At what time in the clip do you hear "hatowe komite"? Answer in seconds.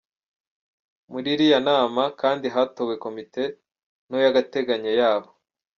2.55-3.43